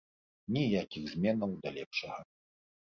Ніякіх 0.55 1.03
зменаў 1.13 1.51
да 1.65 1.77
лепшага. 1.79 2.21